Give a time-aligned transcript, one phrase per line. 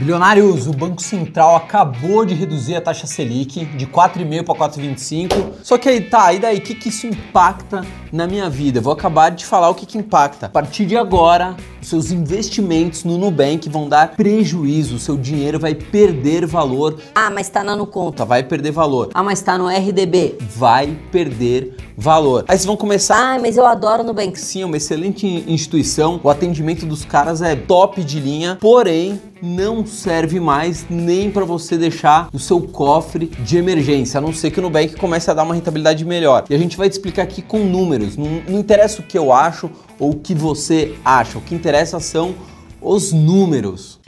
[0.00, 5.52] Bilionários, o Banco Central acabou de reduzir a taxa Selic de 4,5 para 4,25.
[5.62, 8.78] Só que aí tá, e daí, o que, que isso impacta na minha vida?
[8.78, 10.46] Eu vou acabar de falar o que, que impacta.
[10.46, 15.74] A partir de agora, seus investimentos no Nubank vão dar prejuízo, o seu dinheiro vai
[15.74, 16.98] perder valor.
[17.14, 18.24] Ah, mas tá na no conta.
[18.24, 19.10] Vai perder valor.
[19.12, 20.38] Ah, mas tá no RDB.
[20.56, 22.46] Vai perder valor.
[22.48, 23.34] Aí vocês vão começar.
[23.34, 24.40] Ah, mas eu adoro Nubank.
[24.40, 26.18] Sim, é uma excelente instituição.
[26.24, 31.76] O atendimento dos caras é top de linha, porém não serve mais nem para você
[31.76, 35.42] deixar o seu cofre de emergência, a não ser que o Nubank comece a dar
[35.42, 36.44] uma rentabilidade melhor.
[36.50, 38.16] E a gente vai te explicar aqui com números.
[38.16, 42.00] Não, não interessa o que eu acho ou o que você acha, o que interessa
[42.00, 42.34] são
[42.80, 44.00] os números.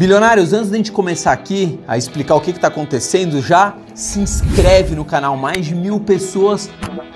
[0.00, 4.18] Bilionários, antes de a gente começar aqui a explicar o que está acontecendo, já se
[4.18, 5.36] inscreve no canal.
[5.36, 6.70] Mais de mil pessoas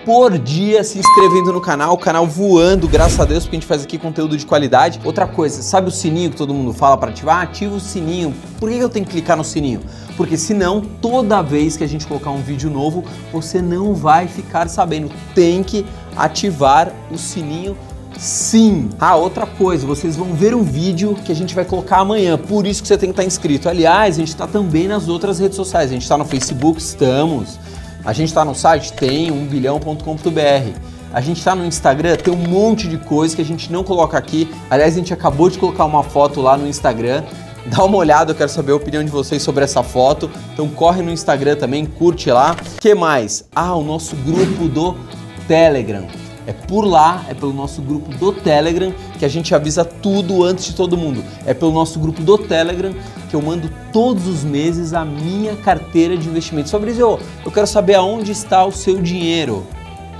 [0.05, 3.66] por dia se inscrevendo no canal, o canal voando, graças a Deus, porque a gente
[3.66, 5.01] faz aqui conteúdo de qualidade.
[5.02, 7.42] Outra coisa, sabe o sininho que todo mundo fala para ativar?
[7.42, 8.34] Ativa o sininho.
[8.61, 9.80] Por que eu tenho que clicar no sininho?
[10.14, 14.69] Porque senão, toda vez que a gente colocar um vídeo novo, você não vai ficar
[14.69, 15.11] sabendo.
[15.34, 17.78] Tem que ativar o sininho
[18.19, 18.91] Sim.
[18.98, 22.67] Ah, outra coisa, vocês vão ver um vídeo que a gente vai colocar amanhã, por
[22.67, 23.69] isso que você tem que estar inscrito.
[23.69, 25.91] Aliás, a gente está também nas outras redes sociais.
[25.91, 27.59] A gente está no Facebook, estamos.
[28.05, 30.79] A gente está no site, tem 1bilhão.com.br.
[31.12, 34.19] A gente está no Instagram, tem um monte de coisa que a gente não coloca
[34.19, 34.51] aqui.
[34.69, 37.23] Aliás, a gente acabou de colocar uma foto lá no Instagram.
[37.67, 40.31] Dá uma olhada, eu quero saber a opinião de vocês sobre essa foto.
[40.53, 42.57] Então corre no Instagram também, curte lá.
[42.81, 43.45] que mais?
[43.55, 44.97] Ah, o nosso grupo do
[45.47, 46.23] Telegram.
[46.47, 50.67] É por lá, é pelo nosso grupo do Telegram que a gente avisa tudo antes
[50.67, 51.25] de todo mundo.
[51.47, 52.95] É pelo nosso grupo do Telegram
[53.31, 56.70] que eu mando todos os meses a minha carteira de investimentos.
[56.70, 59.67] Fabrício, eu quero saber aonde está o seu dinheiro.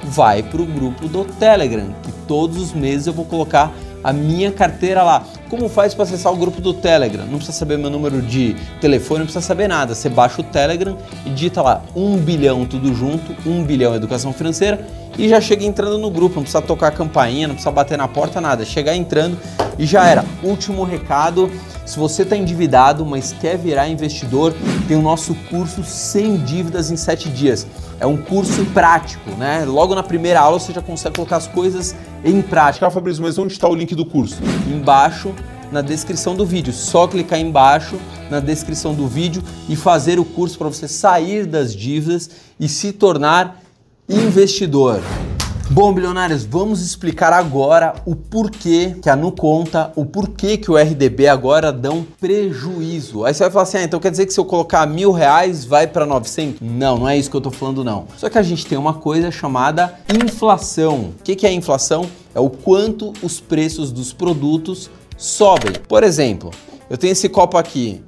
[0.03, 3.72] Vai para o grupo do Telegram, que todos os meses eu vou colocar
[4.05, 5.24] a minha carteira lá.
[5.48, 7.24] Como faz para acessar o grupo do Telegram?
[7.24, 9.94] Não precisa saber meu número de telefone, não precisa saber nada.
[9.94, 14.87] Você baixa o Telegram e digita lá 1 bilhão tudo junto, 1 bilhão educação financeira
[15.16, 18.09] e já chega entrando no grupo, não precisa tocar a campainha, não precisa bater na
[18.09, 18.65] porta, nada.
[18.65, 19.38] Chegar entrando
[19.78, 20.25] e já era.
[20.42, 21.50] Último recado,
[21.84, 24.55] se você está endividado, mas quer virar investidor,
[24.89, 27.67] tem o nosso curso sem dívidas em 7 dias.
[28.00, 29.65] É um curso prático, né?
[29.65, 32.87] Logo na primeira aula você já consegue colocar as coisas em prática.
[32.87, 34.39] Ah, Fabrício, mas onde está o link do curso?
[34.67, 35.34] Embaixo
[35.71, 36.72] na descrição do vídeo.
[36.72, 37.97] Só clicar embaixo
[38.31, 42.93] na descrição do vídeo e fazer o curso para você sair das dívidas e se
[42.93, 43.61] tornar
[44.09, 45.01] investidor.
[45.74, 51.26] Bom, bilionários, vamos explicar agora o porquê que a Nuconta, o porquê que o RDB
[51.26, 53.24] agora dão prejuízo.
[53.24, 55.64] Aí você vai falar assim, ah, então quer dizer que se eu colocar mil reais
[55.64, 56.60] vai para 900?
[56.60, 58.06] Não, não é isso que eu tô falando não.
[58.16, 61.12] Só que a gente tem uma coisa chamada inflação.
[61.18, 62.08] O que, que é inflação?
[62.32, 65.72] É o quanto os preços dos produtos sobem.
[65.88, 66.52] Por exemplo,
[66.88, 68.00] eu tenho esse copo aqui,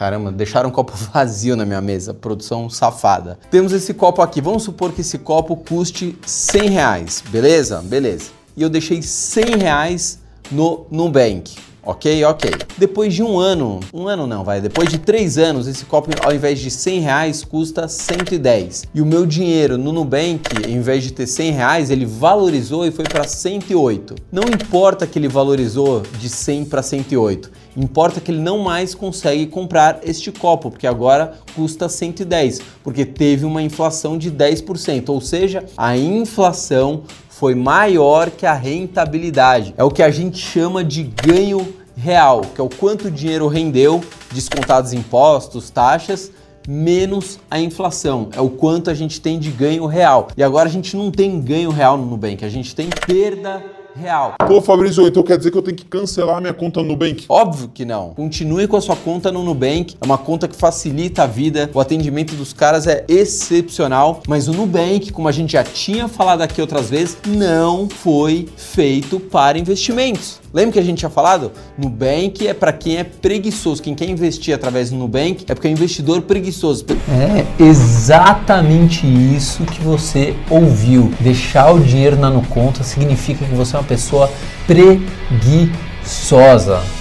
[0.00, 3.38] Caramba, deixaram um copo vazio na minha mesa, produção safada.
[3.50, 7.82] Temos esse copo aqui, vamos supor que esse copo custe 100 reais, beleza?
[7.82, 8.30] Beleza.
[8.56, 10.18] E eu deixei 100 reais
[10.50, 11.54] no Nubank.
[11.82, 12.50] Ok, ok.
[12.78, 16.34] Depois de um ano, um ano não, vai, depois de três anos, esse copo ao
[16.34, 18.84] invés de 100 reais custa 110.
[18.94, 22.90] E o meu dinheiro no Nubank, ao invés de ter 100 reais, ele valorizou e
[22.90, 24.14] foi para 108.
[24.30, 29.46] Não importa que ele valorizou de 100 para 108, importa que ele não mais consegue
[29.46, 35.64] comprar este copo, porque agora custa 110, porque teve uma inflação de 10%, ou seja,
[35.76, 39.74] a inflação foi maior que a rentabilidade.
[39.76, 43.46] É o que a gente chama de ganho real, que é o quanto o dinheiro
[43.48, 46.30] rendeu, descontados impostos, taxas,
[46.68, 48.28] menos a inflação.
[48.34, 50.28] É o quanto a gente tem de ganho real.
[50.36, 54.34] E agora a gente não tem ganho real no Nubank, a gente tem perda real.
[54.46, 57.24] Pô, Fabrício, então quer dizer que eu tenho que cancelar minha conta no Nubank?
[57.28, 58.10] Óbvio que não.
[58.10, 59.96] Continue com a sua conta no Nubank.
[60.00, 61.70] É uma conta que facilita a vida.
[61.72, 64.22] O atendimento dos caras é excepcional.
[64.26, 69.20] Mas o Nubank, como a gente já tinha falado aqui outras vezes, não foi feito
[69.20, 70.40] para investimentos.
[70.52, 71.52] Lembra que a gente tinha falado?
[71.78, 73.80] Nubank é para quem é preguiçoso.
[73.80, 76.84] Quem quer investir através do Nubank é porque é investidor preguiçoso.
[77.08, 81.12] É exatamente isso que você ouviu.
[81.20, 84.28] Deixar o dinheiro na no conta significa que você é uma pessoa
[84.66, 85.70] preguiçosa.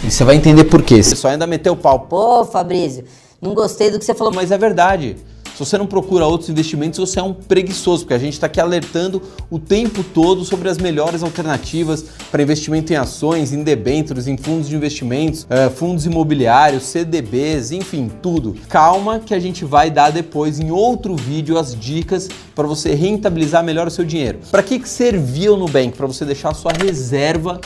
[0.03, 1.01] E você vai entender por quê.
[1.01, 2.01] Você só ainda meteu o pau.
[2.01, 3.03] Pô, Fabrício,
[3.41, 4.31] não gostei do que você falou.
[4.31, 5.15] Mas é verdade.
[5.59, 8.61] Se você não procura outros investimentos, você é um preguiçoso, porque a gente está aqui
[8.61, 9.21] alertando
[9.51, 14.69] o tempo todo sobre as melhores alternativas para investimento em ações, em debêntures, em fundos
[14.69, 18.55] de investimentos, eh, fundos imobiliários, CDBs, enfim, tudo.
[18.69, 23.61] Calma que a gente vai dar depois em outro vídeo as dicas para você rentabilizar
[23.61, 24.39] melhor o seu dinheiro.
[24.49, 25.91] Para que, que servia o Nubank?
[25.97, 27.59] Para você deixar a sua reserva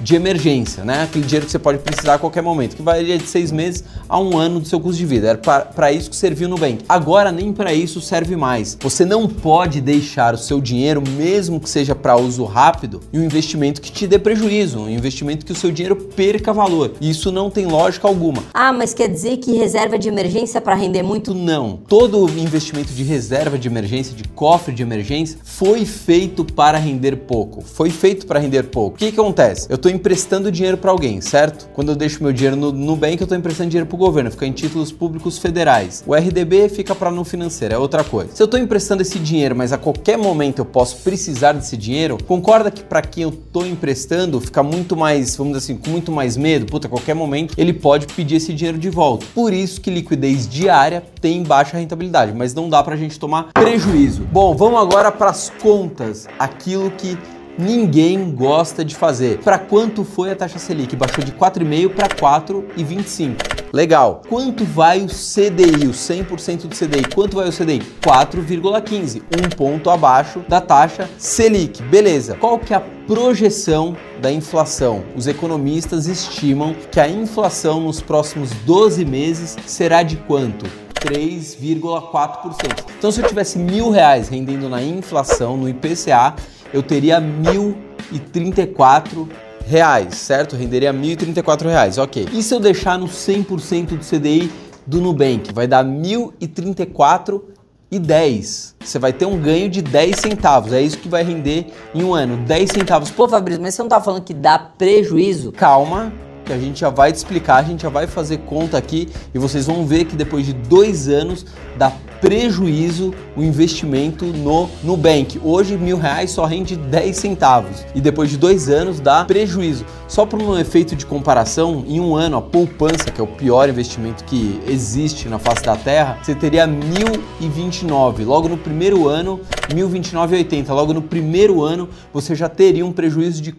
[0.00, 1.02] de emergência, né?
[1.02, 4.18] Aquele dinheiro que você pode precisar a qualquer momento, que varia de seis meses a
[4.18, 5.28] um ano do seu custo de vida.
[5.28, 6.84] Era para isso que serviu o Nubank.
[6.88, 8.76] Agora nem para isso serve mais.
[8.80, 13.24] Você não pode deixar o seu dinheiro, mesmo que seja para uso rápido, em um
[13.24, 16.92] investimento que te dê prejuízo, um investimento que o seu dinheiro perca valor.
[17.00, 18.42] Isso não tem lógica alguma.
[18.54, 21.34] Ah, mas quer dizer que reserva de emergência para render muito?
[21.34, 21.78] Não.
[21.88, 27.60] Todo investimento de reserva de emergência, de cofre de emergência, foi feito para render pouco.
[27.60, 28.96] Foi feito para render pouco.
[28.96, 29.66] O que, que acontece?
[29.68, 31.68] Eu estou emprestando dinheiro para alguém, certo?
[31.72, 34.46] Quando eu deixo meu dinheiro no Nubank, eu estou emprestando dinheiro para o governo, fica
[34.46, 36.04] em títulos públicos federais.
[36.06, 38.30] O RDB fica para no financeiro, é outra coisa.
[38.34, 42.18] Se eu estou emprestando esse dinheiro, mas a qualquer momento eu posso precisar desse dinheiro,
[42.26, 46.12] concorda que para quem eu estou emprestando fica muito mais, vamos dizer assim, com muito
[46.12, 46.66] mais medo?
[46.66, 49.26] Puta, a qualquer momento ele pode pedir esse dinheiro de volta.
[49.34, 53.52] Por isso que liquidez diária tem baixa rentabilidade, mas não dá para a gente tomar
[53.52, 54.22] prejuízo.
[54.30, 57.18] Bom, vamos agora para as contas, aquilo que
[57.60, 59.38] ninguém gosta de fazer.
[59.38, 60.96] Para quanto foi a taxa Selic?
[60.96, 63.60] Baixou de 4,5 para 4,25.
[63.72, 64.22] Legal.
[64.28, 67.04] Quanto vai o CDI, o 100% do CDI?
[67.14, 67.80] Quanto vai o CDI?
[68.02, 71.80] 4,15, um ponto abaixo da taxa Selic.
[71.82, 72.34] Beleza.
[72.34, 75.04] Qual que é a projeção da inflação?
[75.14, 80.89] Os economistas estimam que a inflação nos próximos 12 meses será de quanto?
[81.00, 82.84] 3,4%.
[82.98, 86.34] Então, se eu tivesse mil reais rendendo na inflação, no IPCA,
[86.72, 89.28] eu teria 1.034
[89.66, 90.56] reais, certo?
[90.56, 92.28] Renderia 1.034 reais, ok.
[92.32, 94.50] E se eu deixar no 100% do CDI
[94.86, 95.52] do Nubank?
[95.52, 97.42] Vai dar R$ 1.034
[97.90, 98.76] e 10.
[98.80, 100.72] Você vai ter um ganho de 10 centavos.
[100.72, 102.36] É isso que vai render em um ano.
[102.36, 103.10] 10 centavos.
[103.10, 105.52] Pô, Fabrício, mas você não tá falando que dá prejuízo?
[105.52, 106.12] Calma,
[106.50, 109.38] que a gente já vai te explicar, a gente já vai fazer conta aqui e
[109.38, 111.46] vocês vão ver que depois de dois anos
[111.78, 115.40] dá prejuízo o investimento no Nubank.
[115.42, 119.86] Hoje mil reais só rende 10 centavos e depois de dois anos dá prejuízo.
[120.08, 123.68] Só por um efeito de comparação, em um ano a poupança, que é o pior
[123.68, 128.26] investimento que existe na face da Terra, você teria 1.029.
[128.26, 130.68] Logo no primeiro ano, 1.029,80.
[130.70, 133.56] Logo no primeiro ano você já teria um prejuízo de R$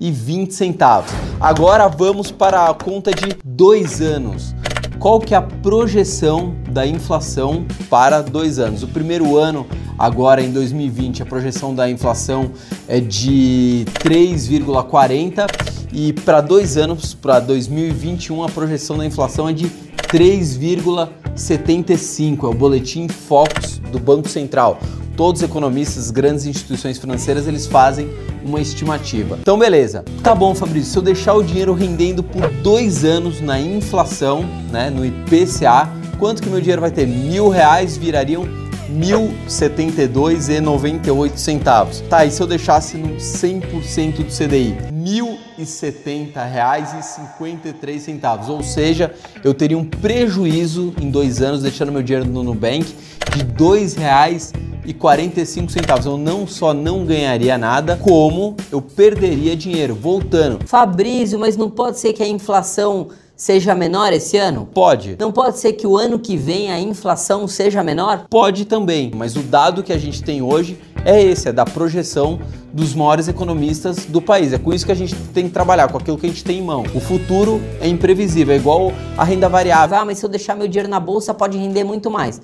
[0.00, 1.04] 4,20.
[1.38, 4.54] Agora vamos para a conta de dois anos
[4.98, 8.82] qual que é a projeção da inflação para dois anos.
[8.82, 9.66] O primeiro ano,
[9.98, 12.50] agora em 2020, a projeção da inflação
[12.86, 15.46] é de 3,40
[15.92, 19.70] e para dois anos, para 2021, a projeção da inflação é de
[20.12, 22.44] 3,75.
[22.44, 24.78] É o boletim Focus do Banco Central
[25.20, 28.08] todos os economistas, grandes instituições financeiras, eles fazem
[28.42, 29.36] uma estimativa.
[29.38, 30.02] Então, beleza.
[30.22, 34.88] Tá bom, Fabrício, se eu deixar o dinheiro rendendo por dois anos na inflação, né,
[34.88, 37.06] no IPCA, quanto que meu dinheiro vai ter?
[37.06, 38.48] Mil reais virariam
[38.90, 42.00] 1.072,98 centavos.
[42.08, 44.89] Tá, e se eu deixasse no 100% do CDI?
[45.04, 45.20] R$
[45.58, 48.48] 1.070,53 centavos.
[48.48, 49.12] Ou seja,
[49.42, 52.94] eu teria um prejuízo em dois anos deixando meu dinheiro no Nubank
[53.34, 56.06] de R$ 2,00 e 45 centavos.
[56.06, 59.94] Eu não só não ganharia nada, como eu perderia dinheiro.
[59.94, 60.66] Voltando.
[60.66, 63.08] Fabrício, mas não pode ser que a inflação
[63.40, 64.68] seja menor esse ano?
[64.74, 65.16] Pode.
[65.18, 68.26] Não pode ser que o ano que vem a inflação seja menor?
[68.28, 72.38] Pode também, mas o dado que a gente tem hoje é esse, é da projeção
[72.70, 74.52] dos maiores economistas do país.
[74.52, 76.58] É com isso que a gente tem que trabalhar, com aquilo que a gente tem
[76.58, 76.84] em mão.
[76.94, 79.96] O futuro é imprevisível, é igual a renda variável.
[79.96, 82.42] Ah, mas se eu deixar meu dinheiro na bolsa pode render muito mais.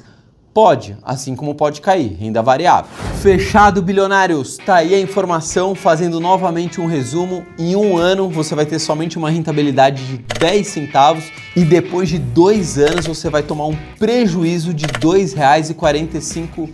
[0.56, 2.90] Pode, assim como pode cair, renda variável.
[3.20, 4.56] Fechado, bilionários!
[4.56, 7.44] Tá aí a informação, fazendo novamente um resumo.
[7.58, 12.18] Em um ano você vai ter somente uma rentabilidade de 10 centavos e depois de
[12.18, 16.70] dois anos você vai tomar um prejuízo de R$ 2,45.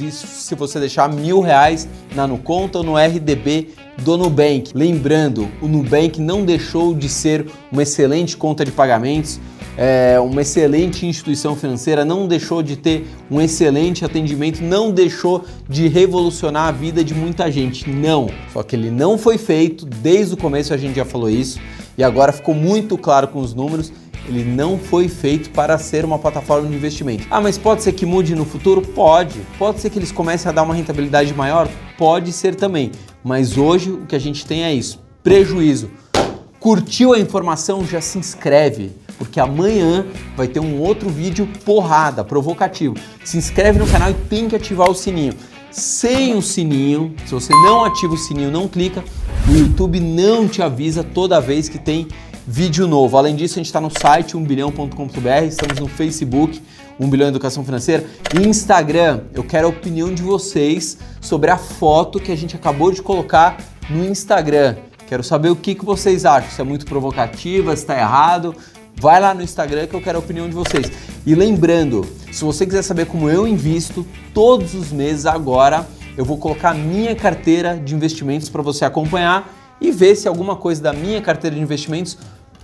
[0.00, 3.70] Isso se você deixar mil reais na Nuconta ou no RDB
[4.04, 4.70] do Nubank.
[4.72, 9.40] Lembrando, o Nubank não deixou de ser uma excelente conta de pagamentos
[9.76, 15.88] é, uma excelente instituição financeira, não deixou de ter um excelente atendimento, não deixou de
[15.88, 17.88] revolucionar a vida de muita gente.
[17.88, 18.28] Não.
[18.52, 21.58] Só que ele não foi feito, desde o começo a gente já falou isso,
[21.96, 23.92] e agora ficou muito claro com os números.
[24.28, 27.26] Ele não foi feito para ser uma plataforma de investimento.
[27.28, 28.80] Ah, mas pode ser que mude no futuro?
[28.80, 29.40] Pode.
[29.58, 31.68] Pode ser que eles comecem a dar uma rentabilidade maior?
[31.98, 32.92] Pode ser também.
[33.24, 35.90] Mas hoje o que a gente tem é isso: prejuízo.
[36.60, 37.84] Curtiu a informação?
[37.84, 40.04] Já se inscreve porque amanhã
[40.36, 42.96] vai ter um outro vídeo porrada, provocativo.
[43.24, 45.32] Se inscreve no canal e tem que ativar o sininho.
[45.70, 49.04] Sem o sininho, se você não ativa o sininho, não clica,
[49.48, 52.08] o YouTube não te avisa toda vez que tem
[52.44, 53.16] vídeo novo.
[53.16, 56.60] Além disso, a gente está no site 1bilhão.com.br, estamos no Facebook,
[56.98, 58.04] 1 bilhão educação financeira,
[58.44, 59.20] Instagram.
[59.32, 63.56] Eu quero a opinião de vocês sobre a foto que a gente acabou de colocar
[63.88, 64.74] no Instagram.
[65.06, 68.56] Quero saber o que, que vocês acham, se é muito provocativa, se está errado.
[69.02, 70.88] Vai lá no Instagram que eu quero a opinião de vocês.
[71.26, 75.84] E lembrando, se você quiser saber como eu invisto, todos os meses agora
[76.16, 80.80] eu vou colocar minha carteira de investimentos para você acompanhar e ver se alguma coisa
[80.80, 82.16] da minha carteira de investimentos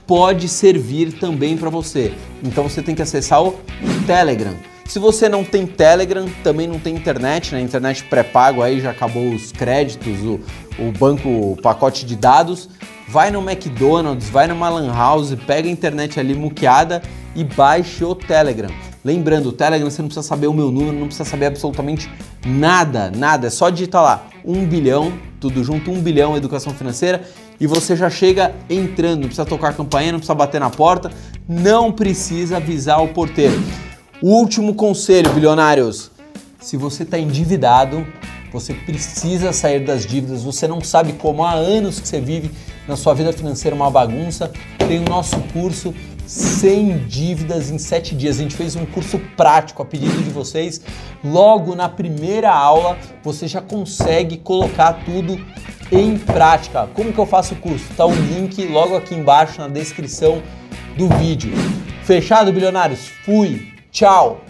[0.06, 2.14] pode servir também para você.
[2.40, 3.58] Então você tem que acessar o
[4.06, 4.54] Telegram.
[4.88, 7.60] Se você não tem Telegram, também não tem internet, né?
[7.60, 10.40] Internet pré-pago aí já acabou os créditos, o,
[10.78, 12.70] o banco, o pacote de dados.
[13.06, 17.02] Vai no McDonald's, vai numa Lan House, pega a internet ali muqueada
[17.36, 18.70] e baixe o Telegram.
[19.04, 22.10] Lembrando, o Telegram você não precisa saber o meu número, não precisa saber absolutamente
[22.46, 23.48] nada, nada.
[23.48, 27.22] É só digitar lá 1 bilhão, tudo junto, 1 bilhão educação financeira
[27.60, 29.20] e você já chega entrando.
[29.20, 31.10] Não precisa tocar a campainha, não precisa bater na porta,
[31.46, 33.62] não precisa avisar o porteiro.
[34.22, 36.10] Último conselho, bilionários:
[36.60, 38.04] se você está endividado,
[38.52, 40.42] você precisa sair das dívidas.
[40.42, 42.50] Você não sabe como há anos que você vive
[42.88, 44.50] na sua vida financeira uma bagunça.
[44.76, 45.94] Tem o nosso curso
[46.26, 48.40] sem dívidas em 7 dias.
[48.40, 50.80] A gente fez um curso prático a pedido de vocês.
[51.22, 55.38] Logo na primeira aula, você já consegue colocar tudo
[55.92, 56.88] em prática.
[56.92, 57.84] Como que eu faço o curso?
[57.96, 60.42] Tá o link logo aqui embaixo na descrição
[60.96, 61.52] do vídeo.
[62.02, 63.06] Fechado, bilionários?
[63.24, 63.77] Fui!
[63.98, 64.47] Tchau!